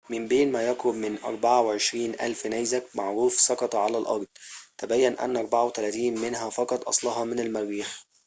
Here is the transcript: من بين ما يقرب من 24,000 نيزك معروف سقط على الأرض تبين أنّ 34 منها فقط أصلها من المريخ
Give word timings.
من 0.09 0.27
بين 0.27 0.51
ما 0.51 0.67
يقرب 0.67 0.93
من 0.95 1.17
24,000 1.17 2.45
نيزك 2.47 2.85
معروف 2.95 3.33
سقط 3.39 3.75
على 3.75 3.97
الأرض 3.97 4.27
تبين 4.77 5.17
أنّ 5.19 5.37
34 5.37 6.19
منها 6.21 6.49
فقط 6.49 6.87
أصلها 6.87 7.23
من 7.25 7.39
المريخ 7.39 8.05